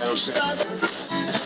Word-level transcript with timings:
down 0.00 0.16
south. 0.16 1.39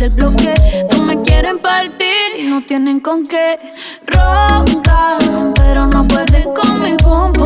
del 0.00 0.10
bloque. 0.10 0.54
No 0.92 1.02
me 1.04 1.20
quieren 1.20 1.58
partir 1.58 2.08
y 2.38 2.44
no 2.44 2.62
tienen 2.62 3.00
con 3.00 3.26
qué. 3.26 3.58
Ronca, 4.06 5.18
pero 5.56 5.86
no 5.86 6.08
pueden 6.08 6.44
con 6.54 6.80
mi 6.80 6.96
bomba. 7.04 7.39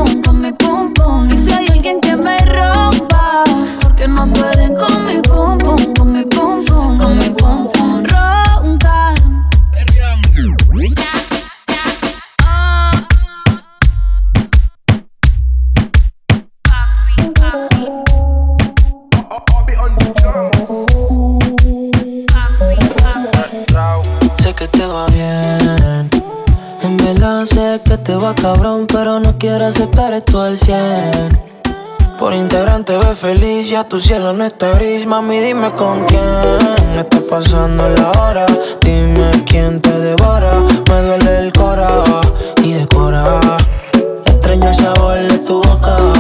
cabrón, 28.45 28.87
pero 28.87 29.21
no 29.21 29.39
quiere 29.39 29.65
aceptar 29.65 30.13
esto 30.13 30.43
al 30.43 30.59
100. 30.59 31.41
Por 32.19 32.35
Instagram 32.35 32.85
te 32.85 32.95
ves 32.99 33.19
feliz, 33.19 33.71
ya 33.71 33.85
tu 33.85 33.99
cielo 33.99 34.35
no 34.35 34.45
está 34.45 34.73
gris. 34.73 35.07
Mami, 35.07 35.39
dime 35.39 35.73
con 35.73 36.05
quién 36.05 36.59
está 36.95 37.21
pasando 37.31 37.89
la 37.89 38.11
hora. 38.21 38.45
Dime 38.83 39.31
quién 39.47 39.81
te 39.81 39.99
devora. 39.99 40.61
Me 40.91 41.03
duele 41.07 41.39
el 41.39 41.53
cora 41.55 42.03
y 42.63 42.75
decora. 42.75 43.41
Extraño 44.27 44.69
el 44.69 44.75
sabor 44.75 45.17
de 45.27 45.39
tu 45.39 45.63
boca 45.63 46.14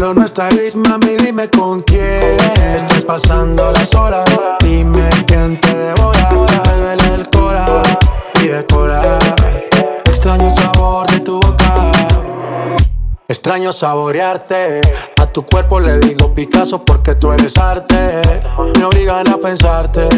solo 0.00 0.14
no 0.14 0.24
está 0.24 0.48
gris, 0.48 0.74
mami, 0.76 1.16
dime 1.18 1.50
con 1.50 1.82
quién 1.82 2.36
Estás 2.74 3.04
pasando 3.04 3.70
las 3.72 3.94
horas, 3.94 4.24
dime 4.60 5.08
quién 5.26 5.60
te 5.60 5.74
devora 5.74 6.30
Me 6.30 6.80
duele 6.80 7.14
el 7.16 7.28
cora 7.28 7.82
y 8.42 8.48
decora 8.48 9.18
Extraño 10.06 10.50
sabor 10.54 11.06
de 11.10 11.20
tu 11.20 11.34
boca. 11.40 11.92
Extraño 13.28 13.72
saborearte. 13.72 14.80
A 15.18 15.26
tu 15.26 15.46
cuerpo 15.46 15.80
le 15.80 15.98
digo 15.98 16.34
Picasso 16.34 16.84
porque 16.84 17.14
tú 17.14 17.32
eres 17.32 17.56
arte. 17.56 18.20
Me 18.76 18.84
obligan 18.84 19.28
a 19.30 19.38
pensarte. 19.38 20.08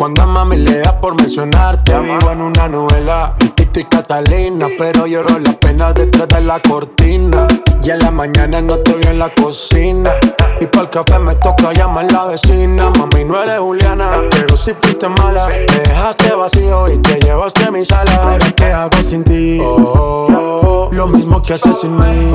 Cuando 0.00 0.22
a 0.22 0.26
mami 0.26 0.56
le 0.56 0.78
da 0.78 0.98
por 0.98 1.14
mencionarte, 1.14 1.92
vivo 1.98 2.32
en 2.32 2.40
una 2.40 2.66
novela. 2.68 3.34
El 3.38 3.52
Tito 3.52 3.80
y 3.80 3.84
Catalina, 3.84 4.68
pero 4.78 5.06
lloro 5.06 5.38
las 5.38 5.56
penas 5.56 5.92
detrás 5.94 6.26
de 6.26 6.40
la 6.40 6.58
cortina. 6.58 7.46
Y 7.82 7.90
en 7.90 7.98
la 7.98 8.10
mañana 8.10 8.62
no 8.62 8.76
estoy 8.76 9.02
en 9.02 9.18
la 9.18 9.28
cocina. 9.34 10.12
Y 10.58 10.64
para 10.68 10.84
el 10.84 10.88
café 10.88 11.18
me 11.18 11.34
toca 11.34 11.74
llamar 11.74 12.10
la 12.10 12.24
vecina. 12.24 12.88
Mami, 12.98 13.24
no 13.24 13.42
eres 13.42 13.58
Juliana, 13.58 14.22
pero 14.30 14.56
si 14.56 14.72
fuiste 14.72 15.06
mala. 15.06 15.48
Me 15.48 15.80
dejaste 15.80 16.32
vacío 16.32 16.88
y 16.88 16.96
te 16.96 17.20
llevaste 17.20 17.64
a 17.64 17.70
mi 17.70 17.84
sala. 17.84 18.14
Ahora, 18.22 18.52
¿qué 18.52 18.72
hago 18.72 19.02
sin 19.02 19.22
ti? 19.22 19.60
Oh, 19.62 20.88
lo 20.90 21.08
mismo 21.08 21.42
que 21.42 21.52
haces 21.52 21.78
sin 21.78 21.94
mí. 21.94 22.32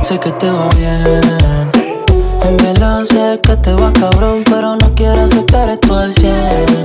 Sé 0.00 0.18
que 0.18 0.32
te 0.32 0.50
va 0.50 0.66
bien 0.70 1.79
en 2.42 2.56
verdad 2.56 3.04
sé 3.04 3.40
que 3.42 3.56
te 3.56 3.72
va 3.72 3.92
cabrón, 3.92 4.42
pero 4.44 4.76
no 4.76 4.94
quiero 4.94 5.22
aceptar 5.22 5.68
esto 5.68 5.94
al 5.96 6.12
cielo. 6.14 6.82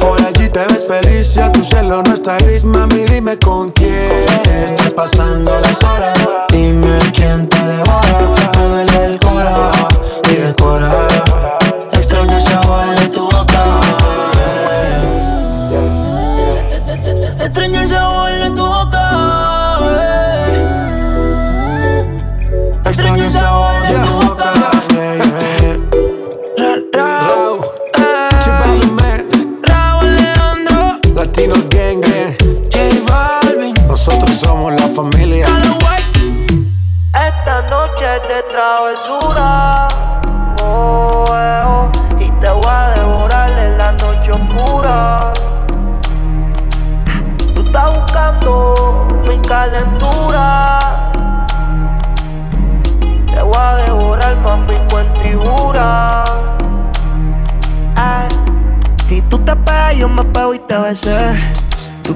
Por 0.00 0.20
allí 0.22 0.48
te 0.48 0.60
ves 0.66 0.86
feliz, 0.86 1.34
ya 1.34 1.50
tu 1.50 1.64
cielo 1.64 2.02
no 2.02 2.14
está 2.14 2.36
gris, 2.38 2.64
mami, 2.64 3.04
dime 3.04 3.38
con 3.38 3.70
quién 3.72 4.26
estás 4.66 4.92
pasando 4.92 5.50
las 5.60 5.82
horas. 5.82 6.18
Dime 6.50 6.98
quién 7.14 7.48
te 7.48 7.58
devora, 7.58 8.52
me 8.54 8.68
duele 8.68 9.04
el 9.06 9.18
cora 9.18 9.93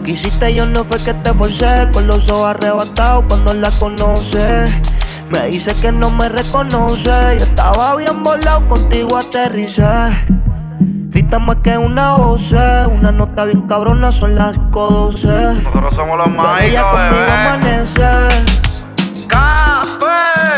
quisiste, 0.08 0.54
yo 0.54 0.64
no 0.64 0.84
fue 0.84 0.98
que 0.98 1.12
te 1.12 1.34
forcé. 1.34 1.88
Con 1.92 2.06
los 2.06 2.30
ojos 2.30 2.46
arrebatados 2.46 3.24
cuando 3.28 3.52
la 3.52 3.70
conoces. 3.72 4.70
Me 5.30 5.48
dice 5.48 5.74
que 5.82 5.92
no 5.92 6.10
me 6.10 6.30
reconoce. 6.30 7.36
Yo 7.38 7.44
estaba 7.44 7.94
bien 7.96 8.22
volado, 8.22 8.66
contigo 8.68 9.18
aterricé. 9.18 9.84
Grita 11.10 11.38
más 11.38 11.56
que 11.56 11.76
una 11.76 12.16
voz, 12.16 12.52
una 12.52 13.12
nota 13.12 13.44
bien 13.44 13.62
cabrona, 13.62 14.10
son 14.10 14.34
las 14.36 14.56
5.12. 14.56 15.62
Nosotros 15.62 15.94
somos 15.94 16.16
los 16.16 16.30
más 16.30 16.62
ella 16.62 16.88
conmigo 16.88 17.30
amanece. 17.30 18.67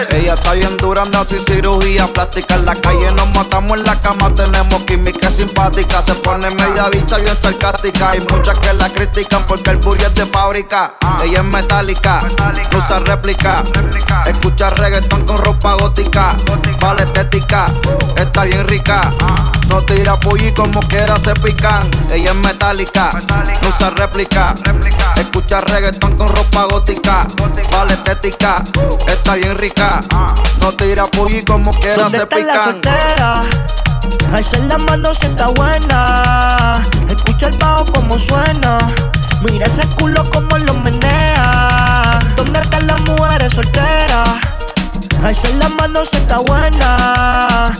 Ella 0.09 0.35
está 0.35 0.53
bien 0.55 0.77
dura, 0.77 1.03
anda 1.03 1.25
sin 1.27 1.41
cirugía 1.41 2.07
plástica. 2.07 2.55
En 2.55 2.65
la 2.65 2.75
calle 2.75 3.11
nos 3.13 3.29
matamos 3.35 3.79
en 3.79 3.85
la 3.85 4.01
cama, 4.01 4.35
tenemos 4.35 4.83
química 4.85 5.31
simpática. 5.31 6.03
Se 6.03 6.15
pone 6.15 6.49
media 6.51 6.89
bicha 6.91 7.17
bien 7.19 7.37
sarcástica. 7.41 8.11
Hay 8.11 8.21
muchas 8.31 8.59
que 8.59 8.73
la 8.73 8.89
critican 8.89 9.45
porque 9.47 9.71
el 9.71 9.77
booty 9.79 10.05
es 10.05 10.15
de 10.15 10.27
fábrica. 10.27 10.95
Ella 11.23 11.41
es 11.41 11.45
metálica, 11.45 12.21
usa 12.77 12.99
réplica. 13.01 13.63
Escucha 14.27 14.71
reggaetón 14.71 15.25
con 15.27 15.37
ropa 15.39 15.75
gótica. 15.75 16.35
Vale 16.81 17.03
estética, 17.03 17.67
está 18.17 18.45
bien 18.45 18.67
rica. 18.67 19.11
No 19.71 19.81
tira 19.83 20.19
pulli 20.19 20.53
como 20.53 20.81
quiera 20.81 21.17
se 21.19 21.33
pican. 21.35 21.89
Ella 22.13 22.31
es 22.31 22.37
metálica, 22.37 23.11
no 23.63 23.69
usa 23.69 23.91
réplica. 23.91 24.55
Escucha 25.17 25.61
reggaetón 25.61 26.17
con 26.17 26.29
ropa 26.29 26.65
gótica. 26.65 27.27
Vale 27.71 27.95
estética, 27.95 28.63
está 29.07 29.35
bien 29.35 29.57
rica. 29.59 30.01
No 30.61 30.73
tira 30.73 31.05
pulli 31.05 31.43
como 31.45 31.73
quiera 31.73 31.97
¿Dónde 32.03 32.19
se 32.19 32.25
está 32.25 32.39
la 32.39 32.53
pican. 32.53 32.65
soltera? 32.65 33.43
Alza 34.33 34.59
la 34.59 34.79
mano 34.79 35.15
si 35.15 35.27
está 35.27 35.47
buena. 35.49 36.83
Escucha 37.09 37.47
el 37.49 37.57
bajo 37.59 37.85
como 37.93 38.19
suena. 38.19 38.79
Mira 39.43 39.67
ese 39.67 39.87
culo 39.97 40.29
como 40.31 40.59
lo 40.59 40.75
menea. 40.75 42.19
¿Dónde 42.37 42.59
están 42.61 42.87
las 42.87 43.01
mujeres 43.03 43.53
solteras? 43.55 44.29
Alza 45.23 45.49
la 45.59 45.69
mano 45.69 46.05
si 46.05 46.17
está 46.17 46.39
buena. 46.39 47.73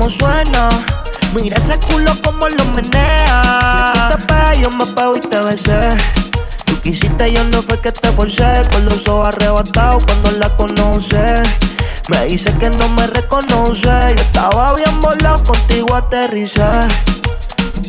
Como 0.00 0.08
suena. 0.08 0.70
Mira 1.34 1.58
ese 1.58 1.78
culo 1.80 2.10
como 2.24 2.48
lo 2.48 2.64
menea. 2.64 4.08
Tú 4.12 4.26
te 4.26 4.62
yo 4.62 4.70
me 4.70 4.86
pego 4.86 5.14
y 5.14 5.20
te 5.20 5.38
besé. 5.40 5.90
Tú 6.64 6.80
quisiste, 6.80 7.30
yo 7.30 7.44
no 7.44 7.60
fue 7.60 7.78
que 7.82 7.92
te 7.92 8.10
forcé. 8.12 8.62
Con 8.72 8.86
los 8.86 9.06
ojos 9.06 9.28
arrebatados 9.28 10.06
cuando 10.06 10.30
la 10.30 10.48
conoces. 10.56 11.46
Me 12.08 12.24
dice 12.24 12.50
que 12.56 12.70
no 12.70 12.88
me 12.88 13.08
reconoce. 13.08 13.90
Yo 14.16 14.22
estaba 14.22 14.74
bien 14.74 15.02
volado, 15.02 15.42
contigo 15.44 15.94
aterricé. 15.94 16.64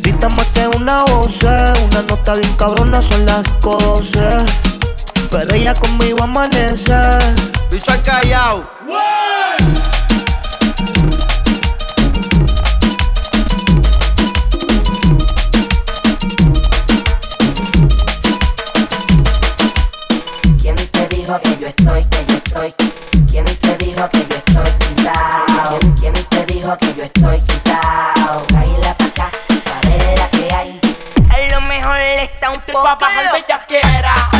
Grita 0.02 0.28
más 0.28 0.46
que 0.48 0.68
una 0.68 1.04
voz, 1.04 1.42
una 1.42 2.02
nota 2.06 2.34
bien 2.34 2.54
cabrona, 2.56 3.00
son 3.00 3.24
las 3.24 3.42
5.12. 3.62 4.44
Pero 5.30 5.54
ella 5.54 5.72
conmigo 5.72 6.22
amanece. 6.22 6.94
Bicho 7.70 7.90
al 7.90 8.02
callao. 8.02 8.82
¿Quién 10.76 11.21
dijo 24.02 24.08
que 24.10 24.28
yo 24.28 24.36
estoy 24.36 24.72
quitado? 24.78 25.78
¿Quién, 26.00 26.12
te 26.12 26.46
dijo 26.46 26.76
que 26.78 26.94
yo 26.94 27.04
estoy 27.04 27.40
quitado? 27.40 28.44
Baila 28.52 28.94
pa' 28.94 29.04
acá, 29.04 29.30
pa' 29.48 29.88
ver 29.88 30.18
la 30.18 30.28
que 30.30 30.54
hay. 30.54 30.80
A 31.30 31.54
lo 31.54 31.60
mejor 31.60 31.98
está 31.98 32.50
un 32.50 32.60
poco. 32.62 32.82
Pa' 32.82 32.96
bajar 32.96 33.32
bellaquera, 33.32 33.52
otra 33.52 33.66
pichaera. 33.68 34.31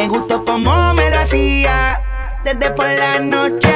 Me 0.00 0.08
gustó 0.08 0.42
como 0.46 0.94
me 0.94 1.10
lo 1.10 1.18
hacía, 1.18 2.00
desde 2.42 2.70
por 2.70 2.88
la 2.88 3.18
noche 3.18 3.68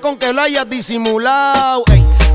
con 0.00 0.16
que 0.16 0.32
lo 0.32 0.42
hayas 0.42 0.68
disimulado. 0.68 1.82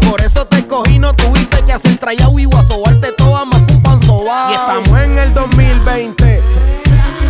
Por 0.10 0.22
eso 0.22 0.46
te 0.46 0.58
escogí, 0.58 1.00
no 1.00 1.14
tuviste 1.14 1.64
que 1.66 1.74
hacer 1.74 1.98
trayado 1.98 2.38
y 2.40 2.46
guasobarte 2.46 3.12
toda 3.14 3.46
más 3.46 3.66
tu 3.68 3.82
panzobao. 3.82 4.52
Y 4.52 4.54
estamos 4.54 5.00
en 5.00 5.18
el 5.18 5.34
2020. 5.34 6.42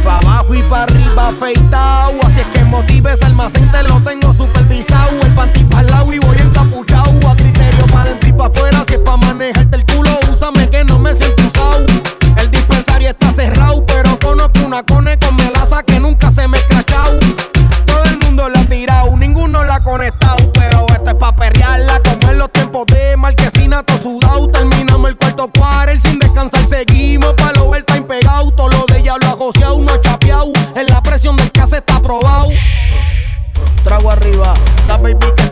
Pa' 0.03 0.17
abajo 0.17 0.53
y 0.53 0.61
pa' 0.63 0.83
arriba 0.83 1.29
afeitado. 1.29 2.13
Así 2.25 2.41
es 2.41 2.47
que 2.47 2.63
motives 2.65 3.21
almacén 3.23 3.71
te 3.71 3.83
lo 3.83 3.99
tengo 4.01 4.22
baby. 35.03 35.42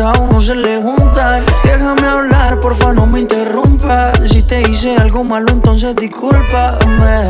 a 0.00 0.12
uno 0.12 0.40
se 0.40 0.54
le 0.54 0.80
juntan. 0.80 1.42
Déjame 1.64 2.06
hablar, 2.06 2.60
porfa, 2.60 2.92
no 2.92 3.06
me 3.06 3.20
interrumpas. 3.20 4.18
Si 4.30 4.42
te 4.42 4.62
hice 4.68 4.96
algo 4.96 5.24
malo, 5.24 5.50
entonces 5.50 5.96
discúlpame. 5.96 7.28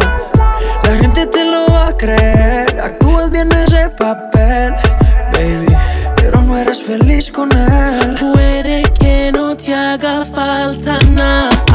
La 0.82 0.96
gente 1.00 1.26
te 1.26 1.44
lo 1.44 1.66
va 1.72 1.88
a 1.88 1.96
creer. 1.96 2.80
Actúas 2.80 3.30
bien 3.30 3.50
ese 3.52 3.88
papel, 3.90 4.74
baby. 5.32 5.76
Pero 6.16 6.42
no 6.42 6.58
eres 6.58 6.82
feliz 6.82 7.30
con 7.30 7.50
él. 7.52 8.16
Puede 8.32 8.82
que 9.00 9.30
no 9.32 9.56
te 9.56 9.74
haga 9.74 10.24
falta 10.24 10.98
nada. 11.12 11.67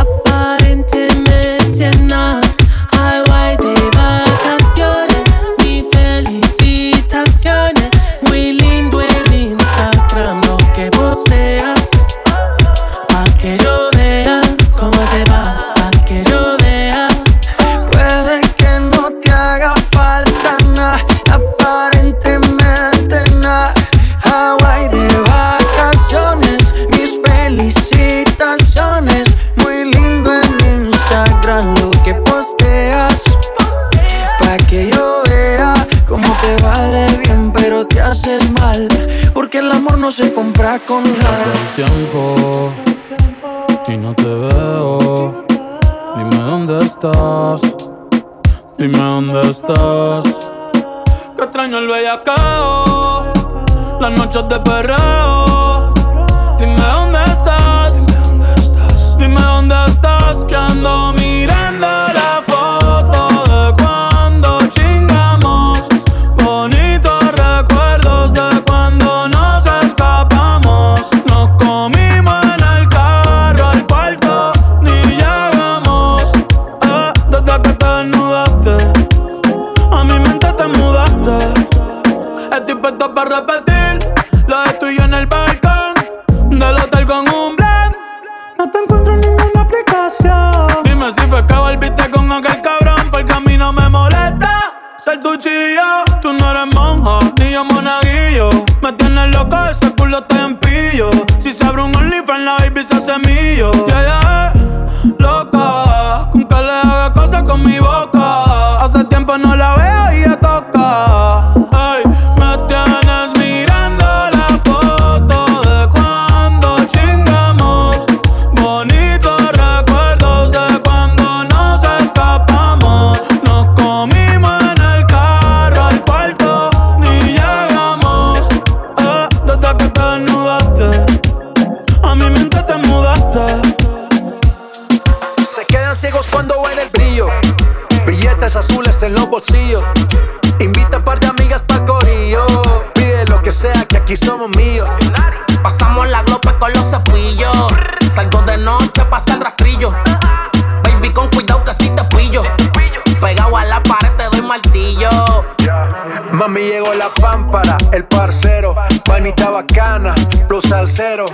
No 160.95 161.25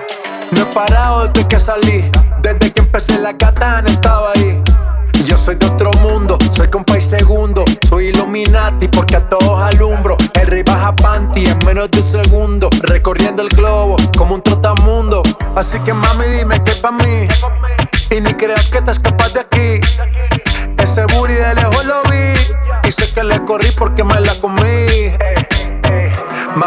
he 0.61 0.65
parado 0.73 1.27
desde 1.27 1.45
que 1.49 1.59
salí, 1.59 2.09
desde 2.41 2.71
que 2.71 2.79
empecé 2.79 3.19
la 3.19 3.37
katana 3.37 3.89
estaba 3.89 4.31
ahí. 4.33 4.63
Yo 5.25 5.35
soy 5.37 5.55
de 5.55 5.65
otro 5.65 5.91
mundo, 6.01 6.37
soy 6.49 6.69
compa 6.69 6.97
y 6.97 7.01
segundo. 7.01 7.65
Soy 7.89 8.07
Illuminati 8.07 8.87
porque 8.87 9.17
a 9.17 9.27
todos 9.27 9.61
alumbro. 9.61 10.15
El 10.39 10.47
rey 10.47 10.63
baja 10.63 10.95
en 11.35 11.57
menos 11.65 11.91
de 11.91 11.99
un 11.99 12.05
segundo. 12.05 12.69
Recorriendo 12.83 13.41
el 13.41 13.49
globo 13.49 13.97
como 14.17 14.35
un 14.35 14.41
trotamundo. 14.41 15.23
Así 15.57 15.77
que 15.81 15.91
mami, 15.91 16.25
dime 16.37 16.63
qué 16.63 16.71
pa' 16.81 16.91
mí. 16.91 17.27
Y 18.11 18.21
ni 18.21 18.33
creas 18.35 18.69
que 18.69 18.81
te 18.81 18.91
escapas 18.91 19.33
de 19.33 19.41
aquí. 19.41 19.81
Ese 20.77 21.03
booty 21.03 21.33
de 21.33 21.55
lejos 21.55 21.83
lo 21.83 22.01
vi. 22.03 22.87
Y 22.87 22.91
sé 22.93 23.13
que 23.13 23.25
le 23.25 23.43
corrí 23.43 23.69
porque. 23.77 24.05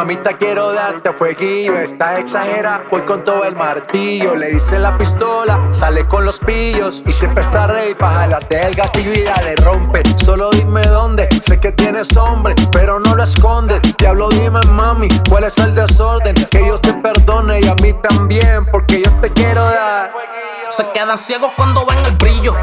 Mamita, 0.02 0.32
quiero 0.36 0.72
darte 0.72 1.12
fueguillo. 1.12 1.78
Estás 1.78 2.18
exagera, 2.18 2.82
voy 2.90 3.02
con 3.02 3.22
todo 3.22 3.44
el 3.44 3.54
martillo. 3.54 4.34
Le 4.34 4.50
hice 4.50 4.80
la 4.80 4.98
pistola, 4.98 5.68
sale 5.70 6.08
con 6.08 6.24
los 6.24 6.40
pillos. 6.40 7.04
Y 7.06 7.12
siempre 7.12 7.44
está 7.44 7.68
rey 7.68 7.94
para 7.94 8.14
jalarte 8.14 8.66
el 8.66 8.74
gatillo 8.74 9.12
y 9.12 9.22
ya 9.22 9.40
le 9.42 9.54
rompe. 9.54 10.02
Solo 10.16 10.50
dime 10.50 10.82
dónde, 10.82 11.28
sé 11.40 11.60
que 11.60 11.70
tienes 11.70 12.16
hombre, 12.16 12.56
pero 12.72 12.98
no 12.98 13.14
lo 13.14 13.22
escondes. 13.22 13.80
Diablo, 13.96 14.28
dime 14.30 14.58
mami, 14.72 15.06
cuál 15.30 15.44
es 15.44 15.56
el 15.58 15.72
desorden. 15.72 16.34
Que 16.50 16.64
Dios 16.64 16.80
te 16.80 16.94
perdone 16.94 17.60
y 17.60 17.68
a 17.68 17.76
mí 17.76 17.92
también, 18.02 18.66
porque 18.72 19.02
yo 19.04 19.20
te 19.20 19.32
quiero 19.32 19.62
dar. 19.62 20.12
Se 20.70 20.84
quedan 20.90 21.16
ciegos 21.16 21.52
cuando 21.56 21.86
ven 21.86 22.04
el 22.06 22.16
brillo. 22.16 22.56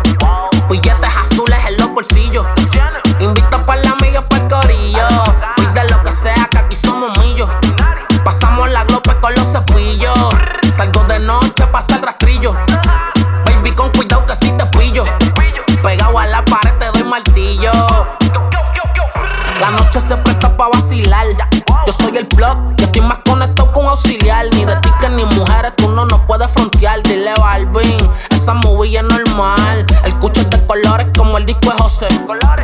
Ni 24.39 24.63
de 24.63 24.73
tickets 24.77 25.11
ni 25.11 25.25
mujeres, 25.25 25.73
tú 25.75 25.89
no 25.89 26.05
nos 26.05 26.21
puedes 26.21 26.49
frontear. 26.51 27.03
Dile 27.03 27.33
Balvin, 27.39 27.97
esa 28.29 28.53
movie 28.53 28.97
es 28.97 29.03
normal. 29.03 29.85
El 30.05 30.17
cucho 30.19 30.39
es 30.39 30.49
de 30.49 30.65
colores 30.65 31.07
como 31.17 31.37
el 31.37 31.45
disco 31.45 31.69
de 31.69 31.77
José. 31.77 32.07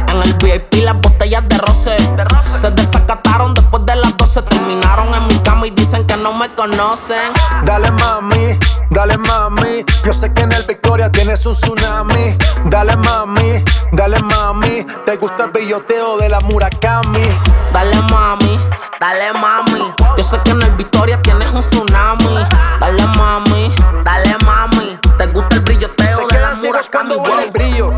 En 0.07 0.21
el 0.23 0.33
VIP 0.35 0.75
las 0.85 0.95
botellas 1.01 1.43
de 1.49 1.57
roce. 1.57 1.97
Se 2.53 2.71
desacataron 2.71 3.53
después 3.53 3.85
de 3.85 3.97
las 3.97 4.15
12. 4.15 4.43
Terminaron 4.43 5.13
en 5.15 5.27
mi 5.27 5.37
cama 5.39 5.67
y 5.67 5.71
dicen 5.71 6.07
que 6.07 6.15
no 6.15 6.31
me 6.31 6.47
conocen. 6.55 7.33
Dale 7.65 7.91
mami, 7.91 8.57
dale 8.91 9.17
mami. 9.17 9.83
Yo 10.05 10.13
sé 10.13 10.33
que 10.33 10.43
en 10.43 10.53
el 10.53 10.63
Victoria 10.63 11.11
tienes 11.11 11.45
un 11.45 11.53
tsunami. 11.53 12.37
Dale 12.65 12.95
mami, 12.95 13.65
dale 13.91 14.19
mami. 14.19 14.85
Te 15.05 15.17
gusta 15.17 15.43
el 15.43 15.51
billoteo 15.51 16.17
de 16.19 16.29
la 16.29 16.39
Murakami. 16.39 17.27
Dale 17.73 18.01
mami, 18.03 18.59
dale 18.97 19.33
mami. 19.33 19.64
El 20.45 20.71
Victoria 20.77 21.21
tienes 21.21 21.51
un 21.51 21.61
tsunami. 21.61 22.37
Dale 22.79 23.07
mami, 23.17 23.73
dale 24.03 24.35
mami. 24.45 24.97
Te 25.17 25.27
gusta 25.27 25.55
el 25.55 25.61
brilloteo 25.61 26.17
Se 26.17 26.21
de 26.21 26.21
la 26.21 26.27
quedan 26.27 26.57
ciegos 26.57 26.89
cuando 26.89 27.21
ven 27.21 27.39
el 27.39 27.51
brillo. 27.51 27.93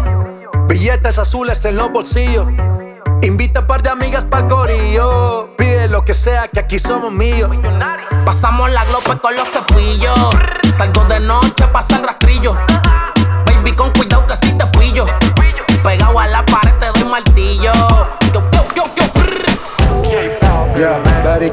Billetes 0.68 1.20
azules 1.20 1.64
en 1.66 1.78
los 1.78 1.92
bolsillos. 1.92 2.48
Invita 3.22 3.62
a 3.62 3.68
par 3.68 3.82
de 3.82 3.90
amigas 3.90 4.26
pa'l 4.26 4.48
corillo. 4.48 5.56
Pide 5.58 5.88
lo 5.88 6.04
que 6.06 6.14
sea, 6.14 6.48
que 6.48 6.60
aquí 6.60 6.80
somos 6.80 7.12
míos. 7.12 7.58
Pasamos 8.26 8.70
la 8.72 8.86
glope 8.86 9.20
con 9.20 9.36
los 9.36 9.48
cepillos. 9.48 10.18
Salgo 10.76 11.06
de 11.06 11.20
noche, 11.20 11.68
pasa 11.68 11.98
el 11.98 12.04
rastrillo. 12.04 12.56
Baby, 13.46 13.76
con 13.76 13.92
cuidado 13.92 14.26
que 14.28 14.36
si 14.38 14.52
te 14.54 14.66
pillo. 14.68 15.06
Pegado 15.84 16.20
a 16.20 16.28
la 16.28 16.46
pared, 16.46 16.57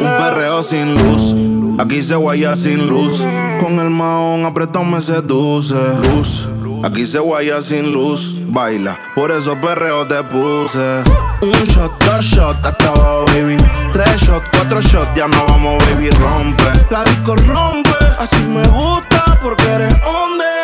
Un 0.00 0.16
perreo 0.16 0.62
sin 0.62 0.94
luz. 0.94 1.34
Aquí 1.78 2.02
se 2.02 2.14
guaya 2.16 2.56
sin 2.56 2.86
luz. 2.86 3.22
Con 3.60 3.78
el 3.78 3.90
maón 3.90 4.44
apretado 4.44 4.84
me 4.84 5.00
seduce. 5.00 5.74
Luz. 6.14 6.48
Aquí 6.84 7.06
se 7.06 7.18
guaya 7.18 7.62
sin 7.62 7.92
luz. 7.92 8.34
Baila, 8.48 8.98
por 9.14 9.30
eso 9.30 9.56
perreo 9.60 10.06
te 10.06 10.22
puse. 10.24 11.02
Un 11.40 11.64
shot, 11.64 11.92
dos 12.04 12.24
shots, 12.24 12.58
hasta 12.62 12.88
abajo, 12.88 13.24
baby. 13.26 13.56
Tres 13.92 14.20
shots, 14.22 14.48
cuatro 14.52 14.80
shots, 14.80 15.14
ya 15.14 15.26
no 15.26 15.44
vamos, 15.48 15.82
baby. 15.86 16.10
Rompe. 16.10 16.64
La 16.90 17.04
disco 17.04 17.36
rompe. 17.36 17.90
Así 18.18 18.40
me 18.44 18.66
gusta 18.68 19.38
porque 19.42 19.64
eres 19.64 19.94
hombre. 20.06 20.63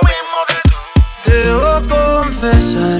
Debo 1.31 1.81
confesar, 1.87 2.99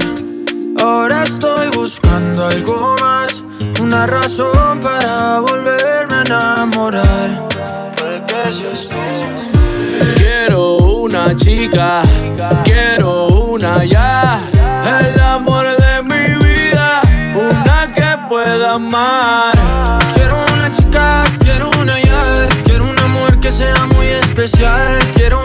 ahora 0.80 1.22
estoy 1.22 1.68
buscando 1.76 2.46
algo 2.46 2.96
más. 2.98 3.44
Una 3.82 4.06
razón 4.06 4.80
para 4.80 5.40
volverme 5.40 6.14
a 6.14 6.22
enamorar. 6.22 7.48
Quiero 10.16 10.76
una 10.78 11.36
chica, 11.36 12.00
quiero 12.64 13.26
una 13.26 13.84
ya. 13.84 14.40
El 15.00 15.20
amor 15.20 15.66
de 15.76 16.02
mi 16.02 16.34
vida, 16.42 17.02
una 17.34 17.92
que 17.94 18.28
pueda 18.30 18.74
amar. 18.74 19.52
Quiero 20.14 20.42
una 20.54 20.70
chica, 20.72 21.24
quiero 21.40 21.70
una 21.80 22.00
ya. 22.00 22.48
Quiero 22.64 22.88
una 22.88 23.06
mujer 23.08 23.38
que 23.40 23.50
sea 23.50 23.86
muy 23.94 24.06
especial. 24.06 24.98
Quiero 25.14 25.44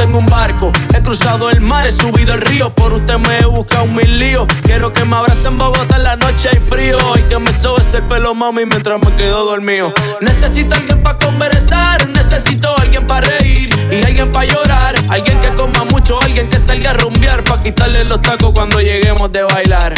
En 0.00 0.14
un 0.14 0.26
barco, 0.26 0.72
he 0.94 1.02
cruzado 1.02 1.50
el 1.50 1.60
mar, 1.60 1.86
he 1.86 1.92
subido 1.92 2.34
el 2.34 2.40
río. 2.40 2.70
Por 2.70 2.92
usted 2.92 3.16
me 3.18 3.38
he 3.38 3.46
buscado 3.46 3.86
mil 3.86 4.18
líos 4.18 4.46
Quiero 4.62 4.92
que 4.92 5.04
me 5.04 5.16
abrace 5.16 5.48
en 5.48 5.58
Bogotá 5.58 5.96
en 5.96 6.04
la 6.04 6.16
noche 6.16 6.50
hay 6.52 6.58
frío. 6.58 6.98
Y 7.16 7.22
que 7.22 7.38
me 7.38 7.52
sobe 7.52 7.80
ese 7.80 8.02
pelo, 8.02 8.34
mami, 8.34 8.66
mientras 8.66 9.00
me 9.00 9.14
quedo 9.16 9.44
dormido. 9.46 9.92
Necesito 10.20 10.74
alguien 10.74 11.02
para 11.02 11.18
conversar, 11.18 12.06
necesito 12.08 12.76
alguien 12.78 13.06
para 13.06 13.26
reír 13.26 13.70
y 13.90 14.04
alguien 14.04 14.30
para 14.32 14.46
llorar. 14.46 14.94
Alguien 15.08 15.40
que 15.40 15.48
coma 15.54 15.84
mucho, 15.84 16.20
alguien 16.20 16.48
que 16.48 16.58
salga 16.58 16.90
a 16.90 16.94
rumbear 16.94 17.42
para 17.44 17.62
quitarle 17.62 18.04
los 18.04 18.20
tacos 18.20 18.52
cuando 18.52 18.80
lleguemos 18.80 19.32
de 19.32 19.42
bailar. 19.44 19.94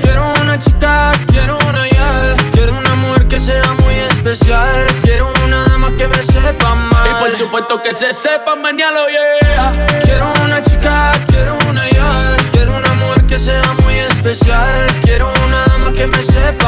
Quiero 0.00 0.32
una 0.40 0.58
chica, 0.58 1.12
quiero 1.26 1.58
una 1.68 1.88
ya, 1.88 2.36
quiero 2.52 2.78
una 2.78 2.94
mujer 2.94 3.26
que 3.26 3.38
sea 3.38 3.72
muy 3.74 3.79
especial. 4.20 4.86
Quiero 5.02 5.32
una 5.44 5.64
dama 5.64 5.96
que 5.96 6.06
me 6.06 6.22
sepa 6.22 6.72
amar. 6.72 7.08
Y 7.10 7.22
por 7.22 7.36
supuesto 7.36 7.80
que 7.82 7.92
se 7.92 8.12
sepa 8.12 8.54
mañana, 8.54 9.00
yeah. 9.08 9.86
Quiero 10.04 10.32
una 10.44 10.62
chica, 10.62 11.12
quiero 11.28 11.56
una 11.68 11.88
ya, 11.90 12.36
quiero 12.52 12.76
una 12.76 12.92
mujer 12.94 13.24
que 13.24 13.38
sea 13.38 13.72
muy 13.82 13.94
especial. 13.98 14.72
Quiero 15.02 15.32
una 15.46 15.64
dama 15.66 15.92
que 15.92 16.06
me 16.06 16.22
sepa 16.22 16.59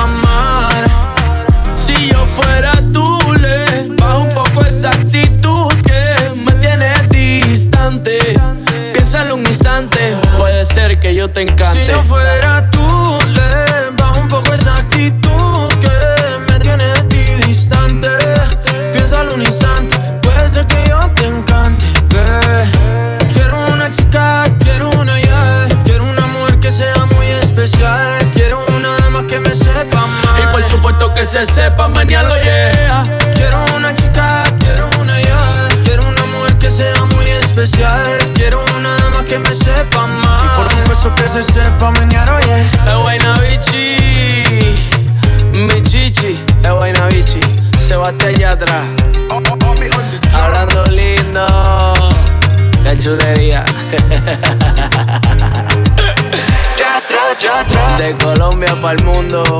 De 57.42 58.16
Colombia 58.18 58.72
para 58.80 58.96
el 58.96 59.04
mundo, 59.04 59.58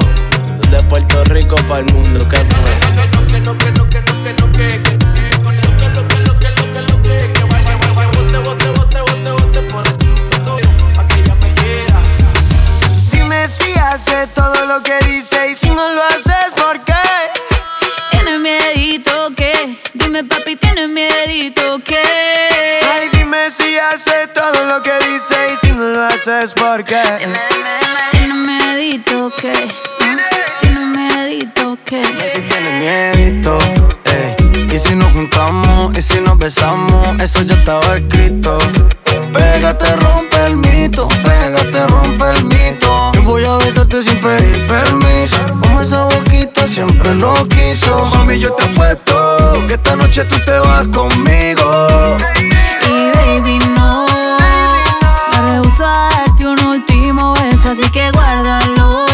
de 0.70 0.82
Puerto 0.84 1.24
Rico 1.24 1.56
para 1.66 1.80
el 1.80 1.92
mundo, 1.92 2.28
¿qué 2.28 2.36
fue? 2.36 2.70
Dime 13.10 13.48
si 13.48 13.72
hace 13.72 14.28
todo 14.28 14.64
lo 14.66 14.80
que 14.84 14.96
dice 15.04 15.50
y 15.50 15.56
si 15.56 15.68
no 15.68 15.74
lo 15.74 16.02
haces, 16.04 16.54
¿por 16.54 16.78
qué? 16.84 16.94
Tienes 18.12 18.38
miedito 18.38 19.34
que, 19.34 19.76
dime 19.94 20.22
papi, 20.22 20.54
tienes 20.54 20.88
miedito 20.88 21.80
que. 21.84 22.00
Ay, 22.00 23.08
dime 23.12 23.50
si 23.50 23.76
hace 23.76 24.28
todo 24.28 24.66
lo 24.66 24.80
que 24.84 24.92
dice 25.00 25.34
y 25.52 25.61
si 26.02 26.08
no 26.08 26.08
lo 26.08 26.14
haces, 26.14 26.52
¿por 26.54 26.84
qué? 26.84 27.02
Tienes 28.10 28.36
miedito 28.36 29.30
que, 29.36 29.52
tienes 30.60 30.86
miedito 30.88 31.78
que. 31.84 32.02
Si 32.32 32.40
tienes 32.42 32.74
miedito, 32.74 33.58
ey. 34.04 34.36
Y 34.74 34.78
si 34.78 34.94
nos 34.94 35.12
juntamos, 35.12 35.96
y 35.96 36.02
si 36.02 36.20
nos 36.20 36.38
besamos, 36.38 37.20
eso 37.20 37.42
ya 37.42 37.54
estaba 37.54 37.96
escrito. 37.96 38.58
Pégate, 39.32 39.96
rompe 39.96 40.46
el 40.46 40.56
mito, 40.56 41.08
pégate, 41.08 41.86
rompe 41.86 42.30
el 42.30 42.44
mito. 42.44 43.12
Yo 43.14 43.22
voy 43.22 43.44
a 43.44 43.56
besarte 43.56 44.02
sin 44.02 44.20
pedir 44.20 44.66
permiso. 44.66 45.36
Como 45.60 45.80
esa 45.80 46.04
boquita 46.04 46.66
siempre 46.66 47.14
lo 47.14 47.34
quiso. 47.48 48.06
Mami, 48.06 48.38
yo 48.38 48.52
te 48.54 48.64
apuesto 48.64 49.66
que 49.66 49.74
esta 49.74 49.96
noche 49.96 50.24
tú 50.24 50.36
te 50.44 50.58
vas 50.58 50.88
conmigo. 50.88 52.18
A 55.84 56.08
darte 56.10 56.46
un 56.46 56.64
último 56.64 57.34
beso, 57.34 57.70
así 57.70 57.82
que 57.90 58.08
guárdalo. 58.12 59.04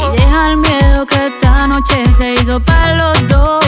Y 0.00 0.16
deja 0.16 0.46
el 0.48 0.56
miedo 0.56 1.04
que 1.04 1.26
esta 1.26 1.66
noche 1.66 2.04
se 2.16 2.32
hizo 2.32 2.58
para 2.60 2.94
los 2.94 3.28
dos. 3.28 3.64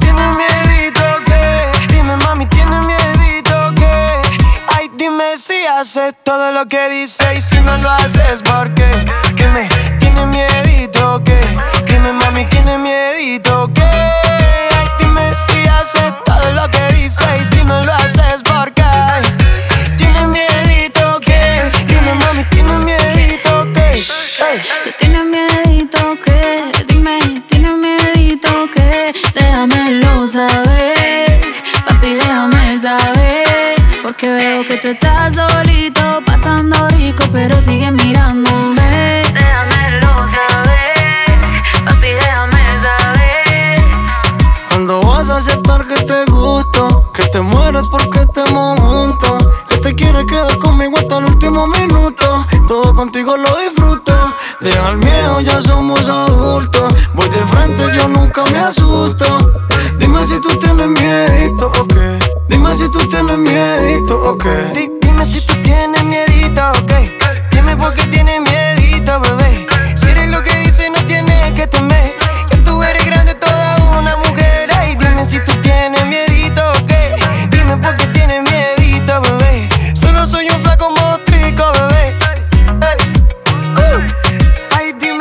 Tienes 0.00 0.36
miedito 0.36 1.02
que, 1.26 1.94
dime 1.94 2.16
mami, 2.16 2.46
tienes. 2.46 2.80
Ay, 4.66 4.90
dime 4.96 5.38
si 5.38 5.64
haces 5.66 6.14
todo 6.24 6.50
lo 6.50 6.66
que 6.66 6.88
dice 6.88 7.36
y 7.38 7.40
si 7.40 7.60
no 7.60 7.76
lo 7.76 7.88
haces, 7.88 8.42
¿por 8.42 8.74
qué? 8.74 9.06
Dime, 9.36 9.68
tienes 10.00 10.26
miedito 10.26 11.22
que, 11.24 11.38
dime 11.86 12.12
mami, 12.12 12.44
tienes 12.46 12.78
miedito 12.80 12.99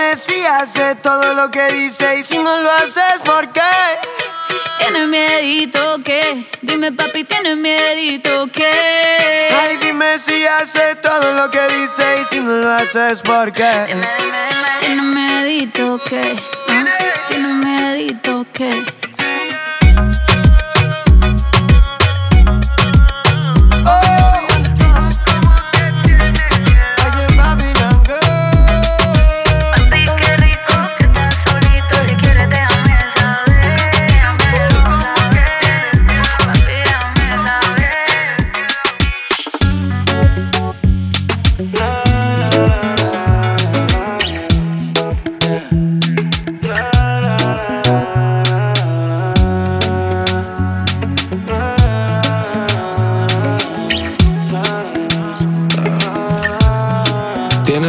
Dime 0.10 0.22
si 0.22 0.44
haces 0.44 1.00
todo 1.04 1.36
lo 1.36 1.52
que 1.52 1.72
dices. 1.72 2.20
Y 2.20 2.24
si 2.24 2.38
no 2.40 2.62
lo 2.62 2.72
haces, 2.72 3.22
¿por 3.24 3.48
qué? 3.50 3.62
¿Tienes 4.80 5.08
miedito 5.08 6.00
qué? 6.04 6.48
Dime, 6.64 6.92
papi, 6.92 7.26
¿tienes 7.26 7.56
miedito 7.58 8.50
qué? 8.52 9.50
Ay, 9.52 9.78
dime 9.78 10.18
si 10.18 10.44
haces 10.48 11.00
todo 11.04 11.34
lo 11.34 11.52
que 11.52 11.62
dices. 11.68 12.22
Y 12.24 12.26
si 12.26 12.40
no 12.40 12.54
lo 12.54 12.72
haces, 12.72 13.22
¿por 13.22 13.54
qué? 13.54 13.86
¿Tienes 14.80 15.06
miedito 15.06 16.02
qué? 16.10 16.40
¿Ah? 16.70 16.86
¿Tienes 17.28 17.54
miedito 17.54 18.48
qué? 18.52 18.99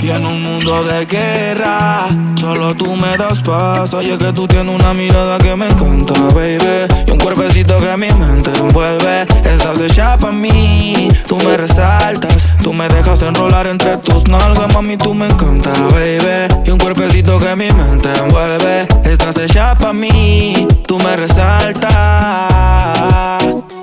Y 0.00 0.10
en 0.10 0.24
un 0.26 0.42
mundo 0.42 0.84
de 0.84 1.04
guerra, 1.06 2.06
solo 2.36 2.74
tú 2.74 2.94
me 2.94 3.16
das 3.16 3.40
paz. 3.40 3.92
Oye, 3.94 4.16
que 4.16 4.32
tú 4.32 4.46
tienes 4.46 4.72
una 4.72 4.94
mirada 4.94 5.38
que 5.38 5.56
me 5.56 5.66
encanta, 5.66 6.14
baby. 6.34 6.86
Y 7.06 7.10
un 7.10 7.18
cuerpecito 7.18 7.80
que 7.80 7.96
mi 7.96 8.10
mente 8.12 8.50
envuelve. 8.58 9.22
Estás 9.44 9.80
hecha 9.80 10.16
pa' 10.16 10.30
mí, 10.30 11.08
tú 11.26 11.36
me 11.38 11.56
resaltas. 11.56 12.36
Tú 12.62 12.72
me 12.72 12.88
dejas 12.88 13.22
enrolar 13.22 13.66
entre 13.66 13.96
tus 13.98 14.28
nalgas, 14.28 14.72
mami, 14.72 14.96
tú 14.96 15.14
me 15.14 15.26
encanta, 15.26 15.72
baby. 15.90 16.46
Y 16.64 16.70
un 16.70 16.78
cuerpecito 16.78 17.38
que 17.40 17.56
mi 17.56 17.70
mente 17.72 18.12
envuelve. 18.12 18.86
Estás 19.04 19.36
hecha 19.36 19.74
pa' 19.74 19.92
mí, 19.92 20.66
tú 20.86 20.98
me 20.98 21.16
resaltas. 21.16 21.88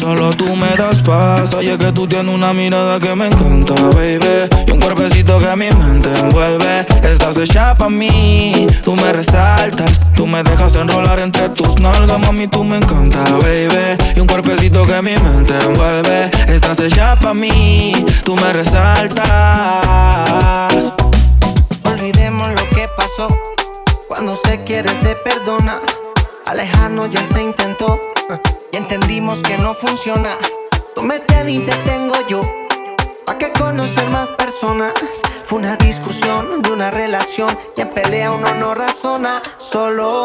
solo 0.00 0.30
tú 0.30 0.56
me 0.56 0.74
das 0.76 1.02
paz. 1.02 1.54
Oye, 1.54 1.76
que 1.76 1.92
tú 1.92 2.08
tienes 2.08 2.34
una 2.34 2.52
mirada 2.52 2.98
que 2.98 3.14
me 3.14 3.26
encanta, 3.26 3.74
baby. 3.94 4.48
Y 4.66 4.70
un 4.70 4.80
cuerpecito 4.80 5.38
que 5.38 5.54
mi 5.56 5.70
mente 5.70 6.08
envuelve. 6.18 6.86
Estás 7.02 7.36
hecha 7.36 7.74
pa' 7.74 7.90
mí, 7.90 8.66
tú 8.82 8.96
me 8.96 9.12
resaltas. 9.12 10.00
Tú 10.16 10.26
me 10.26 10.42
dejas 10.42 10.74
enrolar 10.74 11.20
entre 11.20 11.50
tus 11.50 11.78
nalgas, 11.78 12.18
mami, 12.18 12.46
tú 12.46 12.64
me 12.64 12.78
encanta, 12.78 13.24
baby. 13.42 13.98
Y 14.16 14.20
un 14.20 14.26
cuerpecito 14.26 14.86
que 14.86 15.02
mi 15.02 15.16
mente 15.18 15.54
envuelve. 15.64 16.30
Estás 16.48 16.80
hecha 16.80 17.16
pa' 17.16 17.34
mí, 17.34 17.92
tú 18.24 18.34
me 18.36 18.52
resaltas. 18.52 19.26
Olvidemos 21.84 22.48
lo 22.48 22.70
que 22.70 22.88
pasó. 22.96 23.28
Cuando 24.08 24.34
se 24.44 24.64
quiere, 24.64 24.88
se 25.02 25.14
perdona. 25.16 25.78
Alejarnos 26.50 27.08
ya 27.10 27.22
se 27.22 27.44
intentó. 27.44 28.00
Y 28.72 28.76
entendimos 28.76 29.40
que 29.40 29.56
no 29.56 29.72
funciona. 29.72 30.30
Tú 30.96 31.02
me 31.02 31.20
tienes 31.20 31.54
y 31.54 31.58
te 31.60 31.72
tengo 31.88 32.14
yo. 32.28 32.40
¿Pa' 33.24 33.38
qué 33.38 33.52
conocer 33.52 34.10
más 34.10 34.30
personas? 34.30 34.92
Fue 35.44 35.60
una 35.60 35.76
discusión 35.76 36.60
de 36.60 36.72
una 36.72 36.90
relación. 36.90 37.56
Y 37.76 37.82
en 37.82 37.90
pelea 37.90 38.32
uno 38.32 38.52
no 38.54 38.74
razona. 38.74 39.40
Solo 39.58 40.24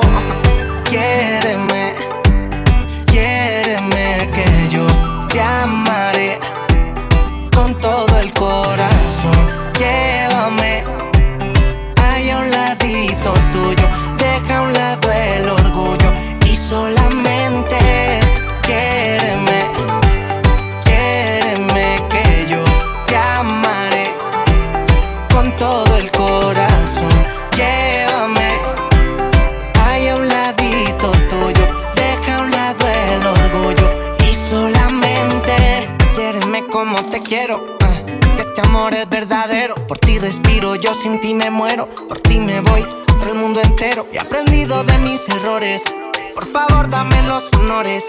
quiéreme. 0.86 1.94
Quiéreme 3.06 4.28
que 4.34 4.76
yo 4.76 4.88
te 5.30 5.40
amaré. 5.40 6.40
corazón. 8.34 9.74
Llévame 9.78 10.85
Por 39.96 40.10
ti 40.10 40.20
respiro, 40.20 40.76
yo 40.76 40.94
sin 40.94 41.22
ti 41.22 41.34
me 41.34 41.50
muero. 41.50 41.88
Por 41.88 42.20
ti 42.20 42.38
me 42.38 42.60
voy 42.60 42.84
contra 43.08 43.30
el 43.30 43.36
mundo 43.36 43.62
entero. 43.62 44.06
He 44.12 44.20
aprendido 44.20 44.84
de 44.84 44.98
mis 44.98 45.28
errores. 45.30 45.82
Por 46.34 46.46
favor, 46.46 46.90
dame 46.90 47.22
los 47.24 47.46
honores. 47.54 48.04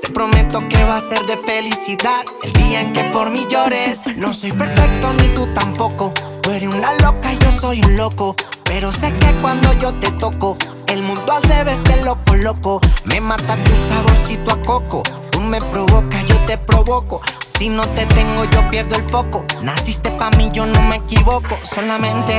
Te 0.00 0.08
prometo 0.08 0.66
que 0.66 0.82
va 0.84 0.96
a 0.96 1.00
ser 1.02 1.26
de 1.26 1.36
felicidad 1.36 2.24
el 2.42 2.52
día 2.54 2.80
en 2.80 2.94
que 2.94 3.04
por 3.12 3.28
mí 3.28 3.46
llores. 3.50 4.16
No 4.16 4.32
soy 4.32 4.50
perfecto 4.52 5.12
ni 5.12 5.28
tú 5.34 5.46
tampoco. 5.48 6.10
Tú 6.40 6.52
eres 6.52 6.74
una 6.74 6.94
loca 7.02 7.30
y 7.30 7.36
yo 7.36 7.52
soy 7.52 7.82
un 7.82 7.98
loco. 7.98 8.34
Pero 8.64 8.90
sé 8.90 9.12
que 9.12 9.30
cuando 9.42 9.70
yo 9.74 9.92
te 9.92 10.10
toco, 10.12 10.56
el 10.86 11.02
mundo 11.02 11.34
al 11.34 11.42
revés 11.42 11.82
te 11.84 12.02
lo 12.02 12.16
coloco. 12.24 12.80
Me 13.04 13.20
mata 13.20 13.56
tu 13.56 13.72
saborcito 13.94 14.52
a 14.52 14.62
coco. 14.62 15.02
Me 15.50 15.60
provocas, 15.60 16.26
yo 16.26 16.36
te 16.46 16.58
provoco. 16.58 17.20
Si 17.40 17.68
no 17.68 17.88
te 17.90 18.04
tengo, 18.06 18.44
yo 18.46 18.68
pierdo 18.68 18.96
el 18.96 19.04
foco. 19.04 19.44
Naciste 19.62 20.10
pa' 20.10 20.30
mí, 20.30 20.50
yo 20.52 20.66
no 20.66 20.82
me 20.82 20.96
equivoco. 20.96 21.56
Solamente 21.62 22.34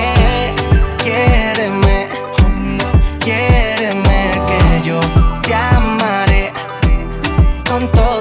quiéreme, 1.02 2.08
quiéreme 3.20 4.41
que 4.48 4.88
yo 4.88 5.00
te 5.41 5.56
amaré 5.56 6.52
con 7.70 7.88
todo 7.93 8.16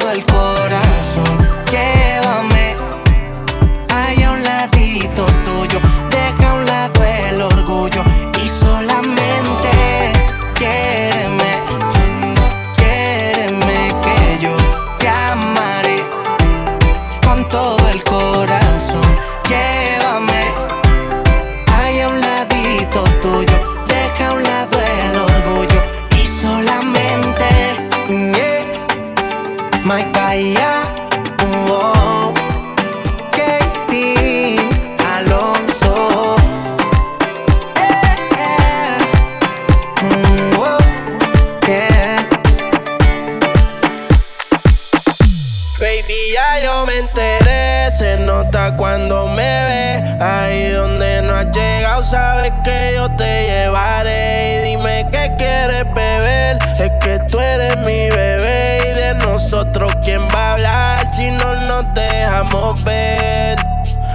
cuando 48.76 49.26
me 49.28 49.36
ve. 49.36 50.16
Ahí 50.20 50.70
donde 50.70 51.22
no 51.22 51.34
has 51.34 51.46
llegado, 51.52 52.02
sabes 52.02 52.52
que 52.64 52.92
yo 52.94 53.08
te 53.16 53.46
llevaré. 53.46 54.62
Y 54.62 54.70
dime 54.70 55.06
qué 55.10 55.32
quieres 55.36 55.84
beber, 55.94 56.58
es 56.78 56.90
que 57.00 57.18
tú 57.30 57.38
eres 57.40 57.76
mi 57.78 58.08
bebé. 58.10 58.78
Y 58.90 58.94
de 58.94 59.14
nosotros, 59.26 59.92
¿quién 60.04 60.22
va 60.34 60.50
a 60.50 60.52
hablar 60.54 61.14
si 61.14 61.30
no 61.30 61.54
nos 61.54 61.94
dejamos 61.94 62.82
ver? 62.84 63.58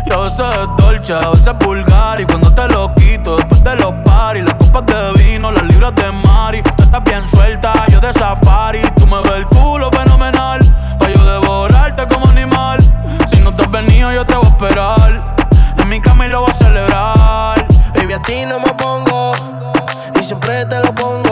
Yo 0.05 0.29
sé 0.29 0.43
dolce, 0.77 1.13
a 1.13 1.29
veces 1.29 1.53
vulgar 1.59 2.19
Y 2.19 2.25
cuando 2.25 2.51
te 2.53 2.67
lo 2.69 2.93
quito, 2.95 3.37
después 3.37 3.63
de 3.63 3.75
los 3.75 3.93
paris 4.03 4.43
Las 4.43 4.55
copas 4.55 4.85
de 4.87 5.23
vino, 5.23 5.51
las 5.51 5.63
libras 5.63 5.93
de 5.95 6.11
Mari 6.11 6.63
Tú 6.63 6.83
estás 6.83 7.03
bien 7.03 7.27
suelta, 7.29 7.73
yo 7.87 7.99
de 8.01 8.11
safari 8.11 8.81
Tú 8.97 9.05
me 9.05 9.21
ves 9.21 9.37
el 9.37 9.45
culo 9.45 9.91
fenomenal 9.91 10.60
En 14.63 15.89
mi 15.89 15.99
cama 15.99 16.27
y 16.27 16.29
lo 16.29 16.41
voy 16.41 16.51
a 16.51 16.53
celebrar. 16.53 17.67
Baby, 17.95 18.13
a 18.13 18.19
ti 18.19 18.45
no 18.45 18.59
me 18.59 18.71
pongo. 18.75 19.31
Y 20.19 20.23
siempre 20.23 20.65
te 20.67 20.79
lo 20.83 20.93
pongo. 20.93 21.30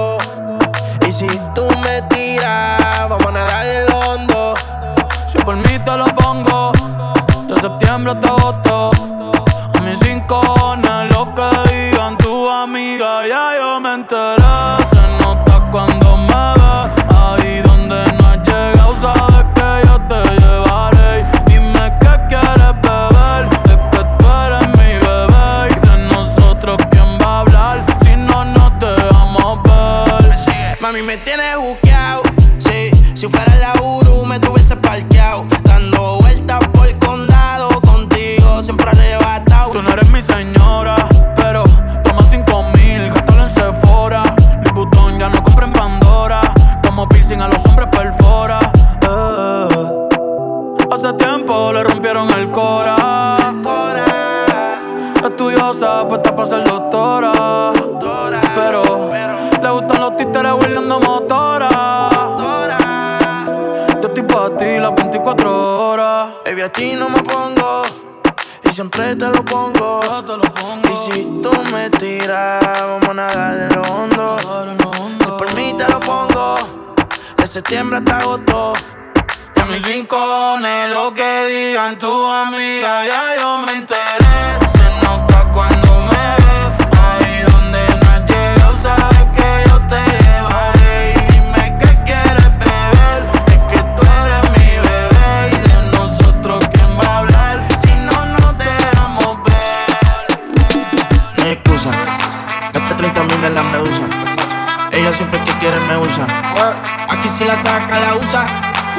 Aquí 107.09 107.29
si 107.29 107.45
la 107.45 107.55
saca, 107.55 107.99
la 107.99 108.15
usa. 108.15 108.45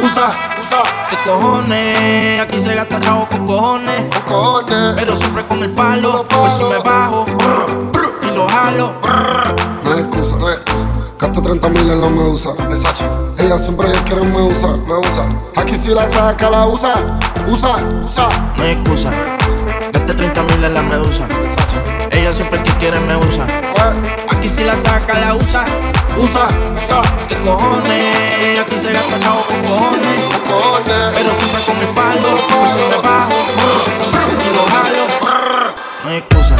Usa, 0.02 0.34
usa. 0.62 0.82
¿Qué 1.10 1.16
cojones? 1.24 2.40
Aquí 2.40 2.58
se 2.58 2.74
gasta 2.74 2.98
chavo 2.98 3.28
con 3.28 3.46
cojones. 3.46 4.06
Pero 4.94 5.14
siempre 5.14 5.44
con 5.44 5.62
el 5.62 5.70
palo. 5.70 6.26
Por 6.26 6.50
si 6.50 6.64
me 6.64 6.78
bajo 6.78 7.26
y 8.22 8.34
lo 8.34 8.48
jalo. 8.48 8.94
No 9.84 9.92
hay 9.92 10.00
excusa, 10.00 10.36
no 10.36 10.46
hay 10.46 10.54
excusa. 10.54 10.86
Gasto 11.18 11.42
30 11.42 11.68
mil 11.68 11.90
en 11.90 12.00
la 12.00 12.08
medusa. 12.08 12.50
Versace. 12.66 13.04
Ella 13.38 13.58
siempre 13.58 13.92
quiere 14.06 14.26
me 14.26 14.42
usa, 14.42 14.68
me 14.86 14.94
usa. 14.94 15.28
Aquí 15.56 15.76
si 15.76 15.94
la 15.94 16.08
saca, 16.08 16.48
la 16.48 16.66
usa. 16.66 16.94
Usa, 17.46 17.76
usa. 18.06 18.28
No 18.56 18.62
hay 18.62 18.70
excusa. 18.70 19.10
Gasté 19.92 20.14
30 20.14 20.42
mil 20.44 20.64
en 20.64 20.74
la 20.74 20.82
medusa 20.82 21.28
siempre 22.32 22.62
que 22.62 22.72
quiere 22.74 23.00
me 23.00 23.16
usa. 23.16 23.46
Aquí 24.28 24.48
si 24.48 24.64
la 24.64 24.76
saca, 24.76 25.18
la 25.18 25.34
usa, 25.34 25.64
usa, 26.16 26.48
usa. 26.84 27.02
¿Qué 27.28 27.36
cojones? 27.36 28.60
Aquí 28.60 28.76
se 28.78 28.92
gasta 28.92 29.18
cabo 29.20 29.44
con 29.46 29.60
cojones. 29.62 30.20
Pero 31.14 31.30
siempre 31.34 31.64
con 31.64 31.78
mi 31.78 31.86
palo, 31.86 32.36
por 32.48 32.68
si 32.68 32.82
me 32.88 32.96
bajo, 33.02 33.30
y 34.46 34.54
lo 34.54 34.64
jalo. 34.66 35.74
No 36.04 36.10
hay 36.10 36.16
excusa. 36.18 36.59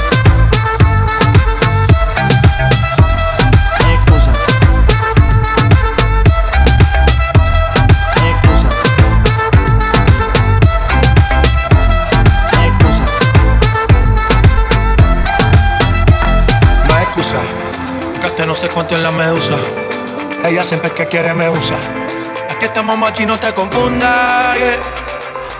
Se 18.54 18.68
contiene 18.68 18.98
en 18.98 19.04
la 19.04 19.10
medusa. 19.10 19.54
Ella 20.44 20.64
siempre 20.64 20.90
que 20.92 21.06
quiere 21.06 21.34
me 21.34 21.48
usa. 21.48 21.76
Aquí 22.48 22.64
estamos 22.64 22.96
machi, 22.98 23.26
no 23.26 23.38
te 23.38 23.52
confundas. 23.52 24.58
yeah. 24.58 25.00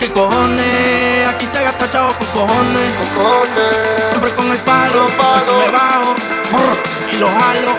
¿Qué 0.00 0.10
cojones? 0.10 1.28
Aquí 1.28 1.44
se 1.44 1.62
gasta 1.62 1.88
chavo 1.90 2.14
con 2.14 2.26
cojones. 2.26 2.94
Siempre 4.08 4.30
con 4.30 4.50
el 4.50 4.58
palo, 4.58 5.06
por 5.08 5.40
si 5.40 5.50
me 5.50 5.70
bajo 5.70 6.14
y 7.12 7.18
lo 7.18 7.28
jalo. 7.28 7.76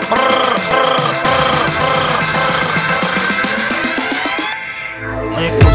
No. 5.66 5.71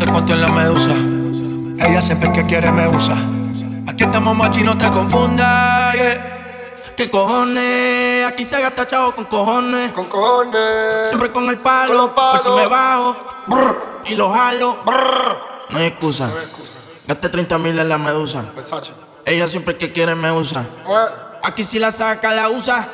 No 0.00 0.12
cuánto 0.12 0.32
en 0.32 0.40
la 0.40 0.48
medusa. 0.48 0.92
Ella 1.86 2.00
siempre 2.00 2.32
que 2.32 2.46
quiere 2.46 2.72
me 2.72 2.88
usa. 2.88 3.16
Aquí 3.86 4.04
estamos 4.04 4.34
machi, 4.34 4.62
no 4.62 4.76
te 4.78 4.90
confundas. 4.90 5.94
yeah. 5.94 6.92
¿Qué 6.96 7.10
cojones? 7.10 8.26
Aquí 8.26 8.44
se 8.44 8.62
gasta 8.62 8.86
chavo 8.86 9.14
con 9.14 9.26
cojones. 9.26 9.92
Con 9.92 10.06
cojones. 10.06 11.06
Siempre 11.06 11.30
con 11.30 11.50
el 11.50 11.58
palo. 11.58 12.14
Por 12.14 12.40
si 12.40 12.48
me 12.48 12.66
bajo. 12.66 13.14
Y 14.06 14.14
lo 14.14 14.32
jalo. 14.32 14.78
No 15.68 15.78
hay 15.78 15.86
excusa. 15.88 16.30
Gasté 17.06 17.28
30 17.28 17.58
mil 17.58 17.78
en 17.78 17.88
la 17.88 17.98
medusa. 17.98 18.46
Ella 19.26 19.46
siempre 19.48 19.76
que 19.76 19.92
quiere 19.92 20.14
me 20.14 20.32
usa. 20.32 20.64
Aquí 21.42 21.62
si 21.62 21.78
la 21.78 21.90
saca, 21.90 22.32
la 22.32 22.48
usa. 22.48 22.88